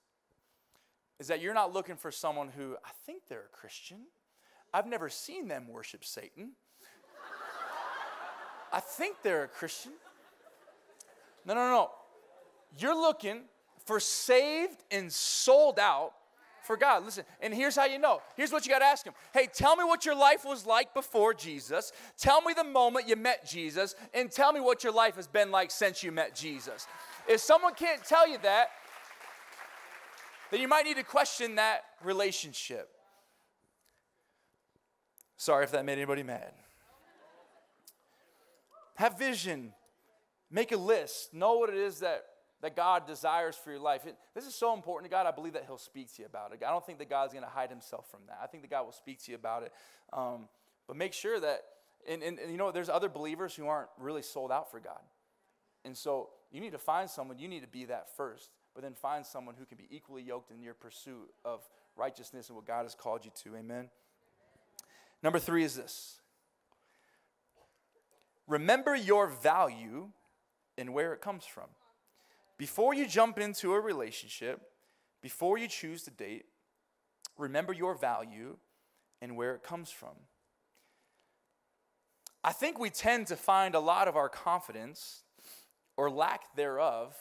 [1.19, 3.99] is that you're not looking for someone who I think they're a Christian.
[4.73, 6.51] I've never seen them worship Satan.
[8.71, 9.91] I think they're a Christian.
[11.45, 11.91] No, no, no.
[12.77, 13.43] You're looking
[13.85, 16.13] for saved and sold out
[16.63, 17.05] for God.
[17.05, 18.21] Listen, and here's how you know.
[18.35, 20.93] Here's what you got to ask Him Hey, tell me what your life was like
[20.93, 21.91] before Jesus.
[22.17, 25.51] Tell me the moment you met Jesus, and tell me what your life has been
[25.51, 26.87] like since you met Jesus.
[27.27, 28.67] If someone can't tell you that,
[30.51, 32.89] then you might need to question that relationship.
[35.37, 36.51] Sorry if that made anybody mad.
[38.95, 39.73] Have vision.
[40.51, 41.33] Make a list.
[41.33, 42.23] Know what it is that
[42.63, 44.05] that God desires for your life.
[44.07, 45.27] It, this is so important to God.
[45.27, 46.61] I believe that He'll speak to you about it.
[46.65, 48.39] I don't think that God's going to hide Himself from that.
[48.41, 49.73] I think that God will speak to you about it.
[50.13, 50.47] Um,
[50.87, 51.61] but make sure that,
[52.07, 55.01] and, and, and you know, there's other believers who aren't really sold out for God.
[55.83, 58.93] And so you need to find someone, you need to be that first, but then
[58.93, 62.83] find someone who can be equally yoked in your pursuit of righteousness and what God
[62.83, 63.57] has called you to.
[63.57, 63.89] Amen.
[65.21, 66.21] Number three is this
[68.47, 70.07] remember your value
[70.77, 71.67] and where it comes from.
[72.63, 74.61] Before you jump into a relationship,
[75.21, 76.45] before you choose to date,
[77.37, 78.55] remember your value
[79.21, 80.15] and where it comes from.
[82.41, 85.23] I think we tend to find a lot of our confidence
[85.97, 87.13] or lack thereof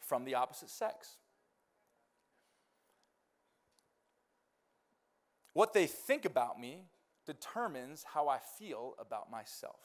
[0.00, 1.16] from the opposite sex.
[5.54, 6.82] What they think about me
[7.24, 9.80] determines how I feel about myself.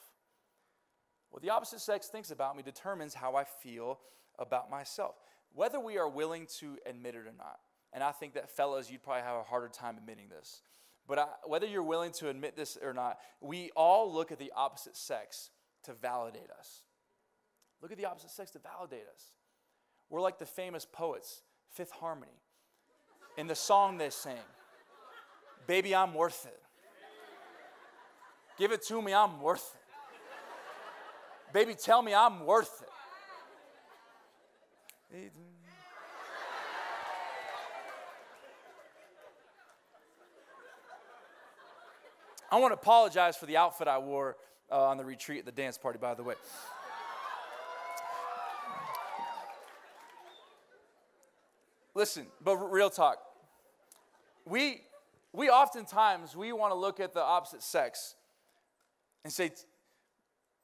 [1.29, 3.99] What the opposite sex thinks about me determines how I feel
[4.39, 5.15] about myself,
[5.53, 7.59] whether we are willing to admit it or not.
[7.93, 10.61] And I think that, fellas, you'd probably have a harder time admitting this.
[11.07, 14.51] But I, whether you're willing to admit this or not, we all look at the
[14.55, 15.49] opposite sex
[15.83, 16.83] to validate us.
[17.81, 19.31] Look at the opposite sex to validate us.
[20.09, 22.31] We're like the famous poets, Fifth Harmony,
[23.37, 24.33] in the song they sing
[25.67, 26.59] Baby, I'm worth it.
[28.57, 31.53] Give it to me, I'm worth it.
[31.53, 32.89] Baby, tell me I'm worth it.
[42.51, 44.37] I want to apologize for the outfit I wore
[44.71, 46.35] uh, on the retreat at the dance party, by the way.
[51.95, 53.17] Listen, but real talk.
[54.45, 54.81] We,
[55.33, 58.15] we oftentimes, we want to look at the opposite sex
[59.23, 59.51] and say,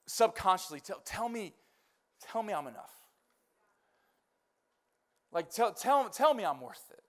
[0.07, 1.53] subconsciously, tell me,
[2.31, 2.93] tell me I'm enough.
[5.35, 7.03] Like, tell, tell, tell me I'm worth it.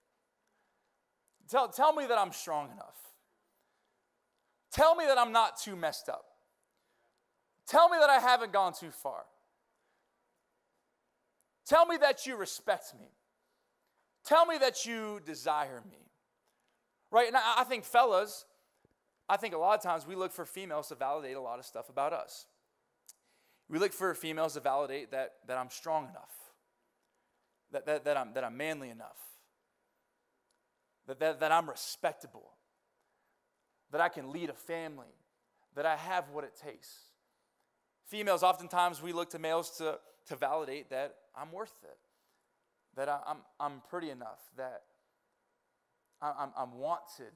[1.49, 2.97] Tell, tell me that I'm strong enough.
[4.69, 6.25] Tell me that I'm not too messed up.
[7.65, 9.23] Tell me that I haven't gone too far.
[11.65, 13.07] Tell me that you respect me.
[14.25, 16.11] Tell me that you desire me.
[17.09, 17.29] Right?
[17.29, 18.43] And I, I think, fellas,
[19.29, 21.65] I think a lot of times we look for females to validate a lot of
[21.65, 22.45] stuff about us.
[23.69, 26.46] We look for females to validate that, that I'm strong enough,
[27.71, 29.17] that, that, that, I'm, that I'm manly enough,
[31.07, 32.51] that, that, that I'm respectable,
[33.91, 35.13] that I can lead a family,
[35.75, 36.89] that I have what it takes.
[38.05, 41.97] Females, oftentimes we look to males to, to validate that I'm worth it,
[42.95, 44.83] that I, am I'm, I'm pretty enough, that
[46.21, 47.33] I, I'm, I'm wanted,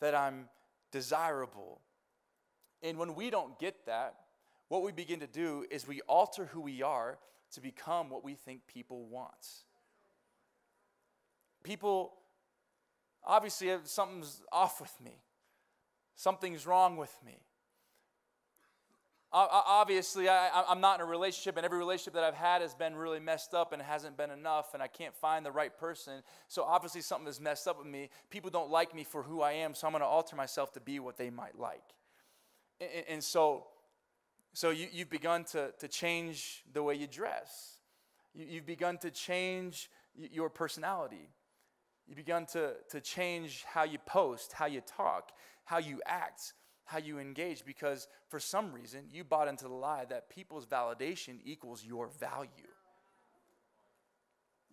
[0.00, 0.48] that I'm
[0.92, 1.80] desirable.
[2.82, 4.14] And when we don't get that,
[4.68, 7.18] what we begin to do is we alter who we are
[7.52, 9.64] to become what we think people want.
[11.62, 12.14] People,
[13.24, 15.22] obviously, something's off with me,
[16.14, 17.40] something's wrong with me.
[19.30, 22.96] Obviously, I, am not in a relationship, and every relationship that I've had has been
[22.96, 26.22] really messed up and hasn't been enough, and I can't find the right person.
[26.48, 28.08] So, obviously, something is messed up with me.
[28.30, 30.80] People don't like me for who I am, so I'm going to alter myself to
[30.80, 31.84] be what they might like.
[32.80, 33.66] And, and so,
[34.52, 37.78] so you, have begun to, to change the way you dress.
[38.34, 41.30] You, you've begun to change your personality.
[42.06, 45.32] You've begun to, to change how you post, how you talk,
[45.64, 50.06] how you act, how you engage, because for some reason you bought into the lie
[50.06, 52.48] that people's validation equals your value.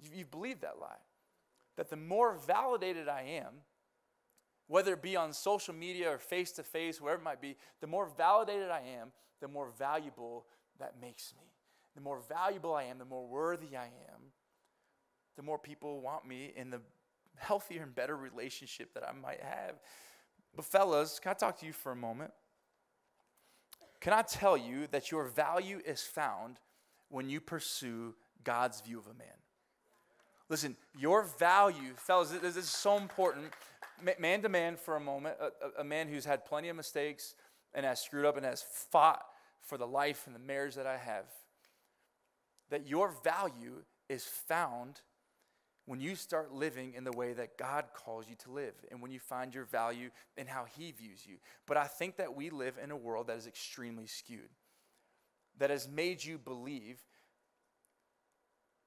[0.02, 1.02] You, you believe that lie.
[1.76, 3.54] That the more validated I am,
[4.68, 7.88] whether it be on social media or face to face, wherever it might be, the
[7.88, 10.46] more validated I am, the more valuable
[10.80, 11.44] that makes me.
[11.96, 14.32] The more valuable I am, the more worthy I am,
[15.38, 16.82] the more people want me in the
[17.38, 19.76] healthier and better relationship that I might have.
[20.56, 22.32] But, fellas, can I talk to you for a moment?
[24.00, 26.60] Can I tell you that your value is found
[27.10, 29.28] when you pursue God's view of a man?
[30.48, 33.48] Listen, your value, fellas, this is so important.
[34.20, 37.36] Man to man for a moment, a, a man who's had plenty of mistakes,
[37.74, 39.26] and has screwed up and has fought
[39.62, 41.26] for the life and the marriage that I have,
[42.70, 45.02] that your value is found
[45.86, 49.12] when you start living in the way that God calls you to live and when
[49.12, 51.36] you find your value in how He views you.
[51.68, 54.50] But I think that we live in a world that is extremely skewed,
[55.60, 57.00] that has made you believe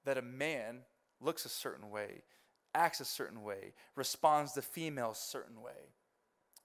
[0.05, 0.79] that a man
[1.21, 2.23] looks a certain way,
[2.73, 5.93] acts a certain way, responds to females certain way.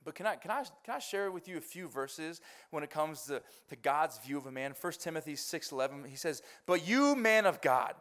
[0.05, 2.40] But can I, can, I, can I share with you a few verses
[2.71, 3.40] when it comes to,
[3.71, 4.75] to God's view of a man?
[4.79, 7.95] 1 Timothy 6.11, he says, But you, man of God,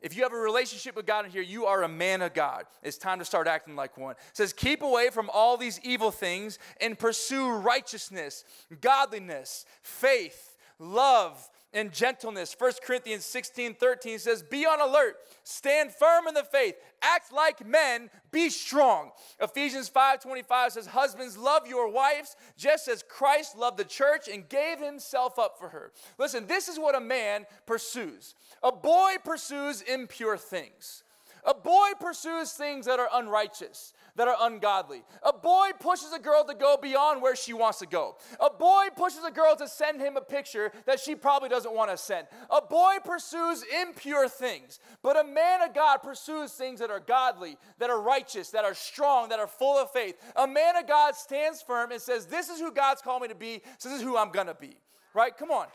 [0.00, 2.64] if you have a relationship with God in here, you are a man of God.
[2.82, 4.12] It's time to start acting like one.
[4.12, 8.44] It says, Keep away from all these evil things and pursue righteousness,
[8.80, 12.54] godliness, faith, love, and gentleness.
[12.58, 17.66] 1 Corinthians 16 13 says, Be on alert, stand firm in the faith, act like
[17.66, 19.10] men, be strong.
[19.40, 24.48] Ephesians 5 25 says, Husbands, love your wives just as Christ loved the church and
[24.48, 25.92] gave himself up for her.
[26.18, 28.34] Listen, this is what a man pursues.
[28.62, 31.04] A boy pursues impure things.
[31.44, 35.02] A boy pursues things that are unrighteous that are ungodly.
[35.22, 38.16] A boy pushes a girl to go beyond where she wants to go.
[38.38, 41.90] A boy pushes a girl to send him a picture that she probably doesn't want
[41.90, 42.26] to send.
[42.50, 47.56] A boy pursues impure things, but a man of God pursues things that are godly,
[47.78, 50.16] that are righteous, that are strong, that are full of faith.
[50.36, 53.34] A man of God stands firm and says, This is who God's called me to
[53.34, 54.76] be, so this is who I'm going to be.
[55.14, 55.36] Right?
[55.36, 55.66] Come on.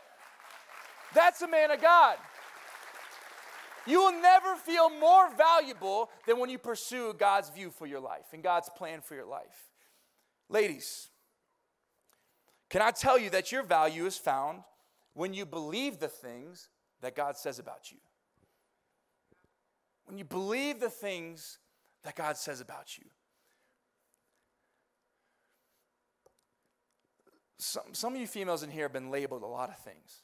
[1.14, 2.16] That's a man of God.
[3.86, 8.26] You will never feel more valuable than when you pursue God's view for your life
[8.32, 9.70] and God's plan for your life.
[10.48, 11.08] Ladies,
[12.68, 14.62] can I tell you that your value is found
[15.14, 16.68] when you believe the things
[17.00, 17.98] that God says about you?
[20.06, 21.58] When you believe the things
[22.04, 23.04] that God says about you.
[27.58, 30.22] Some, some of you females in here have been labeled a lot of things.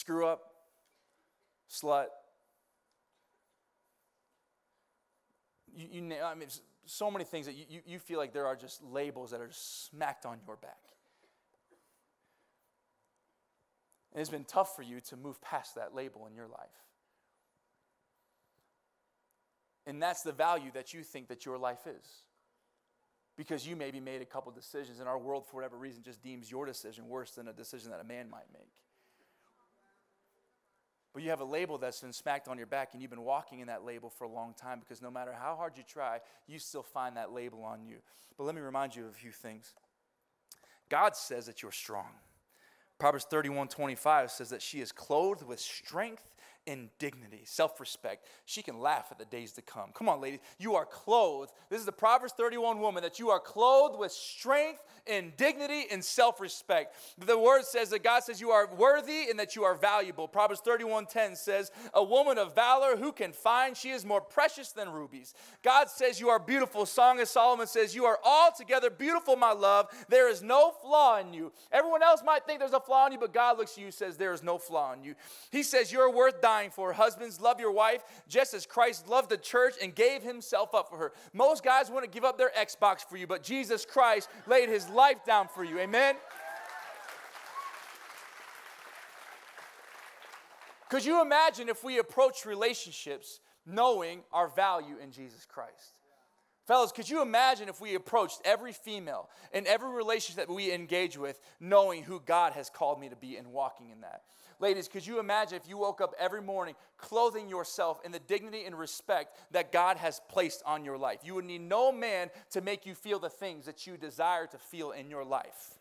[0.00, 0.40] Screw up,
[1.68, 2.06] slut.
[5.74, 6.48] You, you, I mean,
[6.86, 10.26] so many things that you, you, feel like there are just labels that are smacked
[10.26, 10.78] on your back.
[14.12, 16.68] And it's been tough for you to move past that label in your life.
[19.86, 22.24] And that's the value that you think that your life is.
[23.36, 26.50] Because you maybe made a couple decisions, and our world, for whatever reason, just deems
[26.50, 28.72] your decision worse than a decision that a man might make.
[31.12, 33.60] But you have a label that's been smacked on your back, and you've been walking
[33.60, 36.58] in that label for a long time because no matter how hard you try, you
[36.58, 37.96] still find that label on you.
[38.38, 39.74] But let me remind you of a few things.
[40.88, 42.08] God says that you're strong.
[42.98, 46.28] Proverbs 31 25 says that she is clothed with strength
[46.70, 48.26] in dignity, self respect.
[48.44, 49.90] She can laugh at the days to come.
[49.92, 50.38] Come on, ladies.
[50.58, 51.50] You are clothed.
[51.68, 56.04] This is the Proverbs 31 woman that you are clothed with strength and dignity and
[56.04, 56.94] self respect.
[57.18, 60.28] The word says that God says you are worthy and that you are valuable.
[60.28, 64.70] Proverbs 31 10 says, A woman of valor who can find, she is more precious
[64.70, 65.34] than rubies.
[65.64, 66.86] God says you are beautiful.
[66.86, 69.88] Song of Solomon says, You are altogether beautiful, my love.
[70.08, 71.50] There is no flaw in you.
[71.72, 74.16] Everyone else might think there's a flaw in you, but God looks at you says,
[74.16, 75.16] There is no flaw in you.
[75.50, 76.92] He says, You're worth dying for.
[76.92, 80.98] Husbands, love your wife just as Christ loved the church and gave himself up for
[80.98, 81.12] her.
[81.32, 84.88] Most guys want to give up their Xbox for you, but Jesus Christ laid his
[84.90, 85.78] life down for you.
[85.78, 86.16] Amen?
[90.90, 96.00] Could you imagine if we approach relationships knowing our value in Jesus Christ?
[96.66, 101.16] Fellas, could you imagine if we approached every female in every relationship that we engage
[101.16, 104.22] with knowing who God has called me to be and walking in that?
[104.60, 108.64] Ladies, could you imagine if you woke up every morning clothing yourself in the dignity
[108.66, 111.20] and respect that God has placed on your life?
[111.24, 114.58] You would need no man to make you feel the things that you desire to
[114.58, 115.78] feel in your life.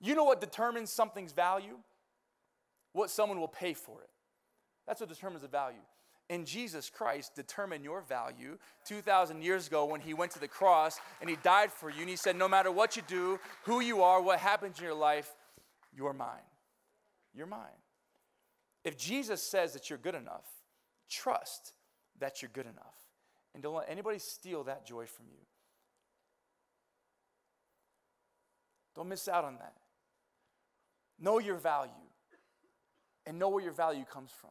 [0.00, 1.76] You know what determines something's value?
[2.94, 4.08] What someone will pay for it.
[4.86, 5.78] That's what determines the value.
[6.30, 8.56] And Jesus Christ determined your value
[8.86, 12.00] 2,000 years ago when he went to the cross and he died for you.
[12.00, 14.94] And he said, No matter what you do, who you are, what happens in your
[14.94, 15.34] life,
[15.94, 16.38] you're mine.
[17.34, 17.80] You're mine.
[18.84, 20.46] If Jesus says that you're good enough,
[21.08, 21.72] trust
[22.18, 22.96] that you're good enough.
[23.54, 25.40] And don't let anybody steal that joy from you.
[28.94, 29.74] Don't miss out on that.
[31.18, 31.90] Know your value
[33.26, 34.50] and know where your value comes from.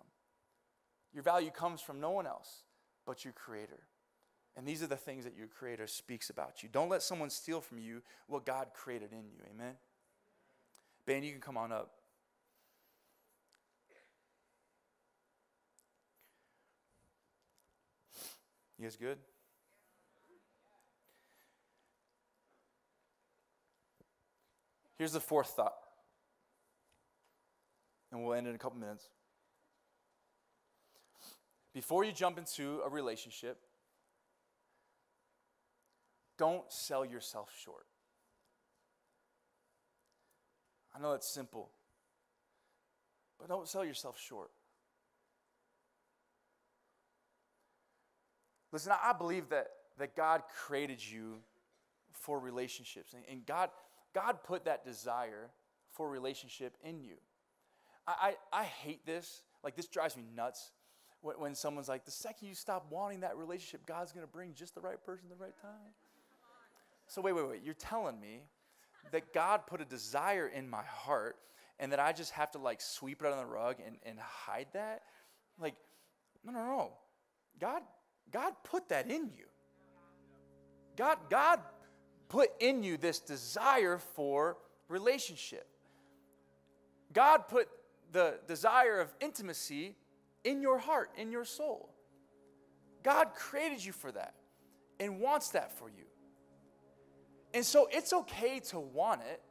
[1.14, 2.64] Your value comes from no one else
[3.06, 3.80] but your Creator.
[4.56, 6.70] And these are the things that your Creator speaks about you.
[6.72, 9.40] Don't let someone steal from you what God created in you.
[9.54, 9.74] Amen?
[11.06, 11.99] Ben, you can come on up.
[18.80, 19.18] You guys good?
[24.98, 25.76] Here's the fourth thought,
[28.12, 29.10] and we'll end in a couple minutes.
[31.74, 33.60] Before you jump into a relationship,
[36.38, 37.86] don't sell yourself short.
[40.96, 41.70] I know it's simple,
[43.38, 44.52] but don't sell yourself short.
[48.72, 49.68] Listen, I believe that,
[49.98, 51.38] that God created you
[52.12, 53.14] for relationships.
[53.14, 53.70] And, and God,
[54.14, 55.50] God put that desire
[55.92, 57.16] for relationship in you.
[58.08, 59.44] I, I, I hate this.
[59.64, 60.72] Like, this drives me nuts
[61.22, 64.54] when, when someone's like, the second you stop wanting that relationship, God's going to bring
[64.54, 65.94] just the right person at the right time.
[67.08, 67.62] So, wait, wait, wait.
[67.64, 68.44] You're telling me
[69.12, 71.38] that God put a desire in my heart
[71.80, 74.68] and that I just have to like sweep it under the rug and, and hide
[74.74, 75.02] that?
[75.60, 75.76] Like,
[76.46, 76.92] no, no, no.
[77.60, 77.82] God,
[78.32, 79.46] God put that in you.
[80.96, 81.60] God, God
[82.28, 84.58] put in you this desire for
[84.88, 85.68] relationship.
[87.14, 87.68] God put
[88.12, 89.96] the desire of intimacy
[90.44, 91.90] in your heart, in your soul.
[93.04, 94.34] God created you for that
[95.00, 96.06] and wants that for you.
[97.54, 99.42] And so it's okay to want it,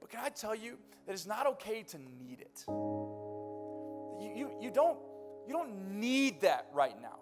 [0.00, 2.64] but can I tell you that it's not okay to need it?
[2.68, 4.98] You, you, you, don't,
[5.46, 7.19] you don't need that right now.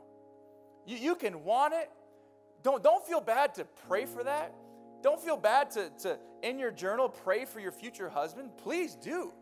[0.88, 1.90] You, you can want it.
[2.62, 4.54] Don't, don't feel bad to pray for that.
[5.02, 8.50] Don't feel bad to, to, in your journal, pray for your future husband.
[8.56, 9.32] Please do.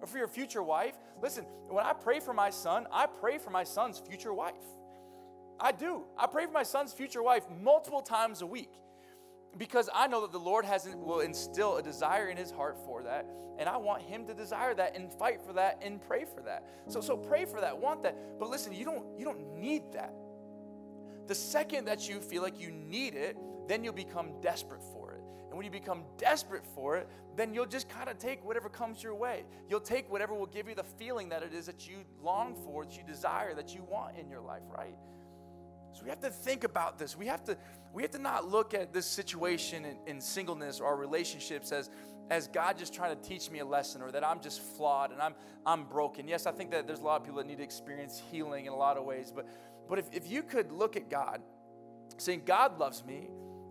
[0.00, 0.94] Or for your future wife.
[1.22, 4.54] Listen, when I pray for my son, I pray for my son's future wife.
[5.58, 6.04] I do.
[6.18, 8.70] I pray for my son's future wife multiple times a week
[9.58, 13.02] because I know that the Lord has will instill a desire in his heart for
[13.02, 13.26] that,
[13.58, 16.66] and I want him to desire that and fight for that and pray for that.
[16.88, 18.38] So so pray for that, want that.
[18.38, 20.14] But listen, you don't you don't need that.
[21.30, 23.36] The second that you feel like you need it,
[23.68, 25.20] then you'll become desperate for it.
[25.48, 29.00] And when you become desperate for it, then you'll just kind of take whatever comes
[29.00, 29.44] your way.
[29.68, 32.84] You'll take whatever will give you the feeling that it is that you long for,
[32.84, 34.96] that you desire, that you want in your life, right?
[35.92, 37.16] So we have to think about this.
[37.16, 37.56] We have to
[37.92, 41.90] we have to not look at this situation in, in, singleness or our relationships as
[42.30, 45.20] as God just trying to teach me a lesson or that I'm just flawed and
[45.20, 45.34] I'm
[45.66, 46.26] I'm broken.
[46.26, 48.72] Yes, I think that there's a lot of people that need to experience healing in
[48.72, 49.46] a lot of ways, but
[49.90, 51.42] but if, if you could look at God,
[52.16, 53.28] saying, God loves me,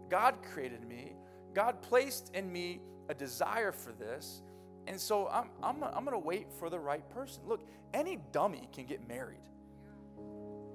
[0.09, 1.13] God created me,
[1.53, 4.41] God placed in me a desire for this,
[4.85, 7.43] and so I'm, I'm, I'm going to wait for the right person.
[7.47, 9.39] Look, any dummy can get married.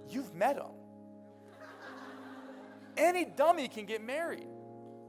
[0.09, 0.73] You've met them.
[2.97, 4.47] any dummy can get married.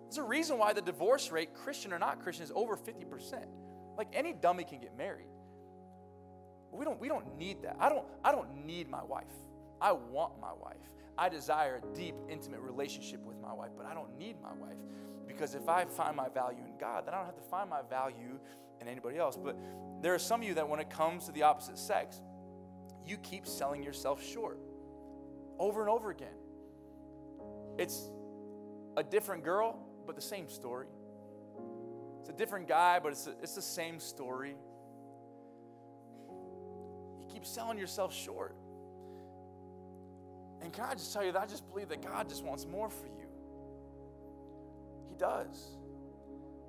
[0.03, 3.45] There's a reason why the divorce rate, Christian or not Christian, is over 50%.
[3.97, 5.27] Like any dummy can get married.
[6.73, 7.77] we don't, we don't need that.
[7.79, 9.23] I don't, I don't need my wife.
[9.81, 10.75] I want my wife.
[11.17, 14.77] I desire a deep, intimate relationship with my wife, but I don't need my wife.
[15.27, 17.81] Because if I find my value in God, then I don't have to find my
[17.89, 18.39] value
[18.81, 19.37] in anybody else.
[19.37, 19.57] But
[20.01, 22.21] there are some of you that when it comes to the opposite sex,
[23.05, 24.59] you keep selling yourself short
[25.59, 26.35] over and over again.
[27.77, 28.09] It's
[28.97, 30.87] a different girl, but the same story.
[32.21, 34.55] It's a different guy, but it's, a, it's the same story.
[37.19, 38.55] You keep selling yourself short.
[40.65, 42.89] And can I just tell you that I just believe that God just wants more
[42.89, 43.27] for you?
[45.07, 45.77] He does.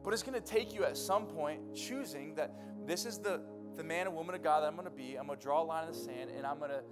[0.05, 2.53] But it's going to take you at some point choosing that
[2.86, 3.40] this is the,
[3.74, 5.16] the man and woman of God that I'm going to be.
[5.16, 6.82] I'm going to draw a line in the sand and I'm going to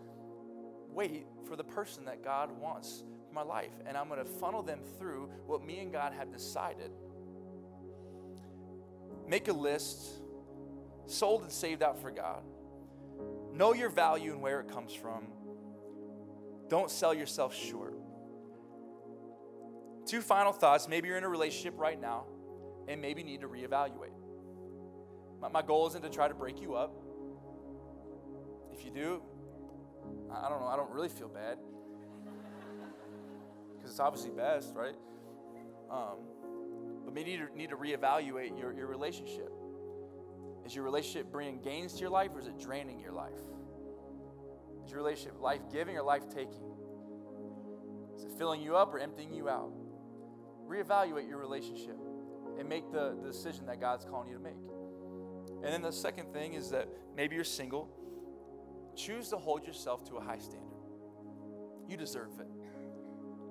[0.88, 3.72] wait for the person that God wants for my life.
[3.84, 6.90] And I'm going to funnel them through what me and God have decided.
[9.28, 10.06] Make a list,
[11.04, 12.40] sold and saved out for God.
[13.52, 15.26] Know your value and where it comes from.
[16.74, 17.94] Don't sell yourself short.
[20.06, 20.88] Two final thoughts.
[20.88, 22.24] Maybe you're in a relationship right now
[22.88, 24.10] and maybe need to reevaluate.
[25.40, 26.92] My, my goal isn't to try to break you up.
[28.72, 29.22] If you do,
[30.32, 31.58] I don't know, I don't really feel bad.
[33.76, 34.96] Because it's obviously best, right?
[35.88, 36.18] Um,
[37.04, 39.52] but maybe you need to, need to reevaluate your, your relationship.
[40.66, 43.38] Is your relationship bringing gains to your life or is it draining your life?
[44.84, 46.62] Is your relationship life giving or life taking?
[48.16, 49.72] Is it filling you up or emptying you out?
[50.68, 51.96] Reevaluate your relationship
[52.58, 54.54] and make the, the decision that God's calling you to make.
[55.64, 57.88] And then the second thing is that maybe you're single.
[58.96, 60.60] Choose to hold yourself to a high standard.
[61.88, 62.46] You deserve it.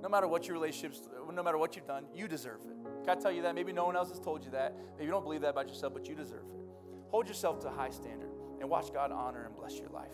[0.02, 3.06] No matter what your relationships, no matter what you've done, you deserve it.
[3.06, 3.56] Can I tell you that?
[3.56, 4.76] Maybe no one else has told you that.
[4.94, 6.60] Maybe you don't believe that about yourself, but you deserve it.
[7.10, 8.30] Hold yourself to a high standard
[8.60, 10.12] and watch God honor and bless your life.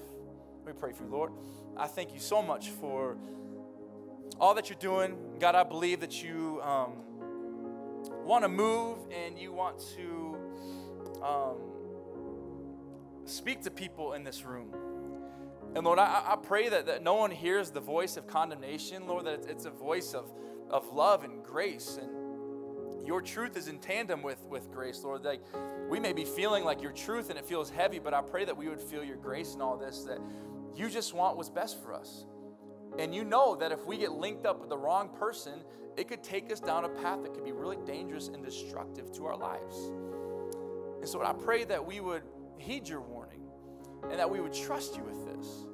[0.70, 1.32] Me pray for you, Lord.
[1.76, 3.18] I thank you so much for
[4.40, 5.18] all that you're doing.
[5.40, 6.92] God, I believe that you um,
[8.24, 10.38] want to move and you want to
[11.24, 11.56] um,
[13.26, 14.76] speak to people in this room.
[15.74, 19.26] And Lord, I, I pray that, that no one hears the voice of condemnation, Lord,
[19.26, 20.32] that it's, it's a voice of,
[20.70, 21.98] of love and grace.
[22.00, 25.24] And your truth is in tandem with, with grace, Lord.
[25.24, 25.42] Like
[25.90, 28.56] we may be feeling like your truth and it feels heavy, but I pray that
[28.56, 30.20] we would feel your grace in all this, that
[30.76, 32.26] you just want what's best for us.
[32.98, 35.64] And you know that if we get linked up with the wrong person,
[35.98, 39.26] it could take us down a path that could be really dangerous and destructive to
[39.26, 39.76] our lives.
[41.00, 42.24] And so I pray that we would
[42.58, 43.42] heed your warning
[44.10, 45.66] and that we would trust you with this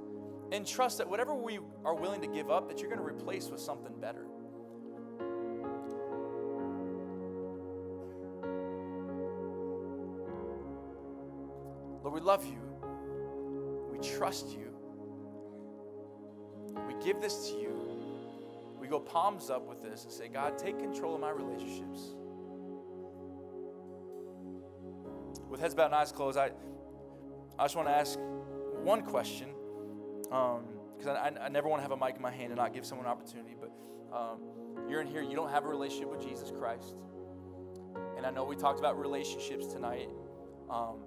[0.51, 3.49] and trust that whatever we are willing to give up that you're going to replace
[3.49, 4.25] with something better
[12.03, 12.59] lord we love you
[13.91, 14.74] we trust you
[16.88, 17.71] we give this to you
[18.80, 22.15] we go palms up with this and say god take control of my relationships
[25.49, 26.51] with heads bowed and eyes closed i
[27.57, 28.19] I just want to ask
[28.84, 29.47] one question,
[30.23, 32.73] because um, I, I, never want to have a mic in my hand and not
[32.73, 33.55] give someone an opportunity.
[33.57, 33.71] But
[34.13, 34.39] um,
[34.89, 36.95] you're in here, you don't have a relationship with Jesus Christ.
[38.17, 40.09] And I know we talked about relationships tonight,
[40.69, 40.97] um,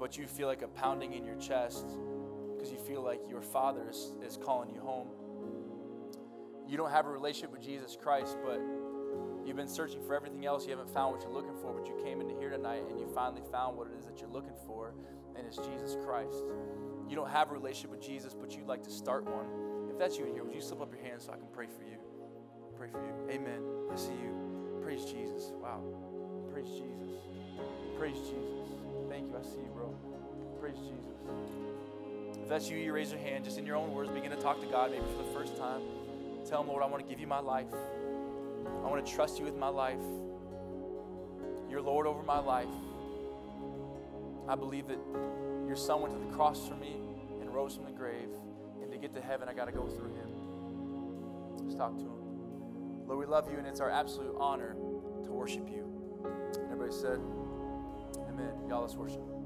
[0.00, 1.86] but you feel like a pounding in your chest
[2.58, 5.08] because you feel like your father is, is calling you home.
[6.66, 8.60] You don't have a relationship with Jesus Christ, but
[9.46, 10.64] you've been searching for everything else.
[10.64, 13.06] You haven't found what you're looking for, but you came into here tonight and you
[13.14, 14.92] finally found what it is that you're looking for
[15.36, 16.42] and it's Jesus Christ.
[17.08, 19.46] You don't have a relationship with Jesus, but you'd like to start one.
[19.88, 21.66] If that's you in here, would you slip up your hand so I can pray
[21.66, 21.96] for you?
[22.76, 23.34] Pray for you.
[23.34, 23.62] Amen.
[23.90, 24.80] I see you.
[24.82, 25.52] Praise Jesus.
[25.62, 25.80] Wow.
[26.52, 27.16] Praise Jesus.
[27.98, 28.68] Praise Jesus.
[29.08, 29.38] Thank you.
[29.38, 29.94] I see you, bro.
[30.60, 31.67] Praise Jesus.
[32.48, 34.08] If that's you, you raise your hand just in your own words.
[34.08, 35.82] Begin to talk to God maybe for the first time.
[36.48, 37.66] Tell him, Lord, I want to give you my life.
[38.64, 40.00] I want to trust you with my life.
[41.68, 42.70] You're Lord over my life.
[44.48, 44.98] I believe that
[45.66, 46.96] your son went to the cross for me
[47.42, 48.30] and rose from the grave.
[48.80, 50.30] And to get to heaven, I got to go through him.
[51.64, 53.06] Let's talk to him.
[53.06, 54.74] Lord, we love you, and it's our absolute honor
[55.24, 55.84] to worship you.
[56.54, 57.20] And everybody said,
[58.26, 58.54] Amen.
[58.70, 59.37] Y'all, let's worship.